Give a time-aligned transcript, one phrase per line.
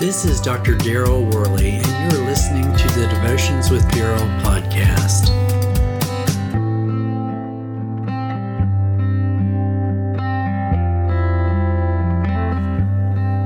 [0.00, 0.76] This is Dr.
[0.76, 5.28] Daryl Worley, and you're listening to the Devotions with Daryl podcast.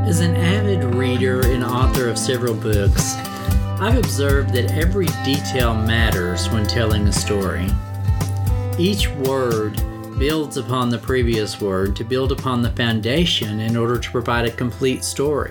[0.06, 3.16] As an avid reader and author of several books,
[3.80, 7.66] I've observed that every detail matters when telling a story.
[8.78, 9.74] Each word
[10.20, 14.52] builds upon the previous word to build upon the foundation in order to provide a
[14.52, 15.50] complete story.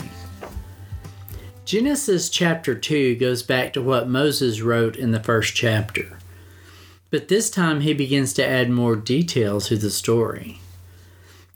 [1.73, 6.19] Genesis chapter 2 goes back to what Moses wrote in the first chapter,
[7.09, 10.59] but this time he begins to add more detail to the story.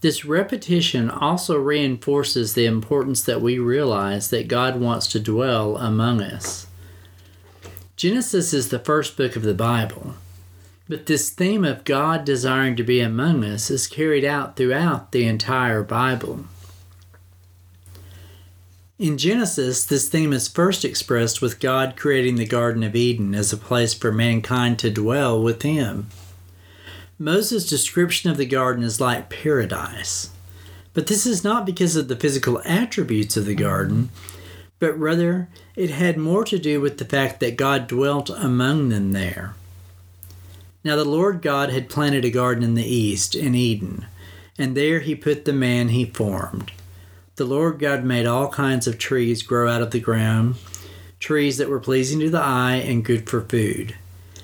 [0.01, 6.23] This repetition also reinforces the importance that we realize that God wants to dwell among
[6.23, 6.65] us.
[7.95, 10.15] Genesis is the first book of the Bible,
[10.89, 15.27] but this theme of God desiring to be among us is carried out throughout the
[15.27, 16.45] entire Bible.
[18.99, 23.53] In Genesis, this theme is first expressed with God creating the Garden of Eden as
[23.53, 26.07] a place for mankind to dwell with Him.
[27.19, 30.31] Moses' description of the garden is like paradise.
[30.95, 34.09] But this is not because of the physical attributes of the garden,
[34.79, 39.11] but rather it had more to do with the fact that God dwelt among them
[39.11, 39.53] there.
[40.83, 44.07] Now the Lord God had planted a garden in the east, in Eden,
[44.57, 46.71] and there he put the man he formed.
[47.37, 50.55] The Lord God made all kinds of trees grow out of the ground,
[51.19, 53.95] trees that were pleasing to the eye and good for food.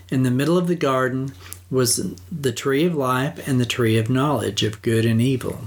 [0.09, 1.33] In the middle of the garden
[1.71, 5.61] was the tree of life and the tree of knowledge of good and evil.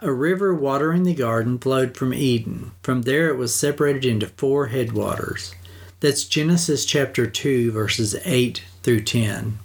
[0.00, 2.72] A river watering the garden flowed from Eden.
[2.82, 5.54] From there it was separated into four headwaters.
[6.00, 9.60] That's Genesis chapter 2, verses 8 through 10.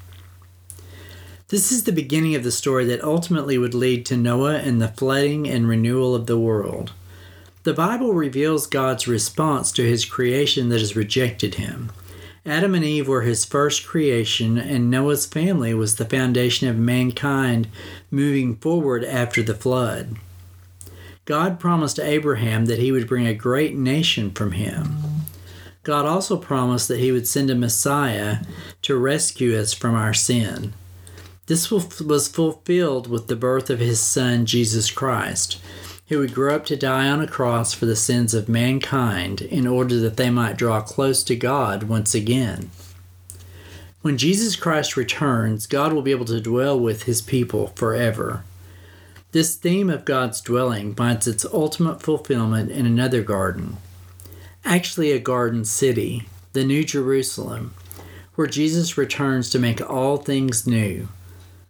[1.49, 4.87] This is the beginning of the story that ultimately would lead to Noah and the
[4.87, 6.91] flooding and renewal of the world.
[7.61, 11.91] The Bible reveals God's response to his creation that has rejected him.
[12.47, 17.67] Adam and Eve were his first creation, and Noah's family was the foundation of mankind
[18.09, 20.15] moving forward after the flood.
[21.25, 24.97] God promised Abraham that he would bring a great nation from him.
[25.83, 28.37] God also promised that he would send a Messiah
[28.81, 30.73] to rescue us from our sin.
[31.47, 35.61] This was fulfilled with the birth of his son, Jesus Christ,
[36.07, 39.67] who would grow up to die on a cross for the sins of mankind in
[39.67, 42.71] order that they might draw close to God once again.
[44.01, 48.43] When Jesus Christ returns, God will be able to dwell with his people forever.
[49.31, 53.77] This theme of God's dwelling finds its ultimate fulfillment in another garden,
[54.63, 57.73] actually, a garden city, the New Jerusalem,
[58.35, 61.07] where Jesus returns to make all things new.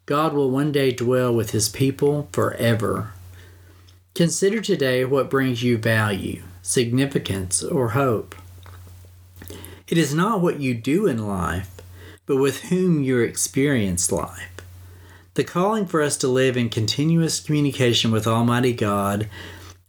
[0.06, 3.12] God will one day dwell with his people forever.
[4.14, 8.36] Consider today what brings you value, significance, or hope.
[9.88, 11.72] It is not what you do in life,
[12.26, 14.52] but with whom you experience life.
[15.34, 19.28] The calling for us to live in continuous communication with Almighty God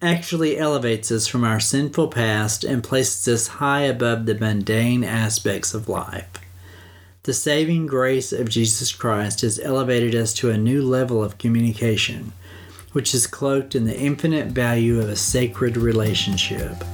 [0.03, 5.73] actually elevates us from our sinful past and places us high above the mundane aspects
[5.73, 6.29] of life.
[7.27, 12.33] The saving grace of Jesus Christ has elevated us to a new level of communication,
[12.93, 16.85] which is cloaked in the infinite value of a sacred relationship.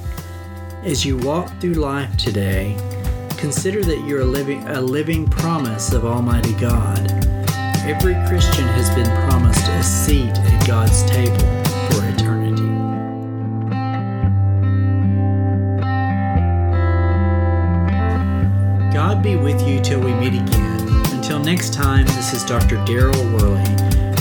[0.81, 2.75] As you walk through life today,
[3.37, 7.11] consider that you're living, a living promise of Almighty God.
[7.85, 11.37] Every Christian has been promised a seat at God's table
[11.91, 12.42] for eternity.
[19.23, 20.81] Be with you till we meet again.
[21.13, 22.75] Until next time, this is Dr.
[22.79, 23.63] Daryl Worley,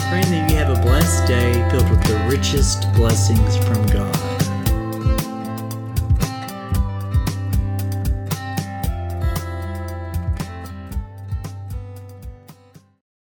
[0.09, 4.32] praying that you have a blessed day filled with the richest blessings from God.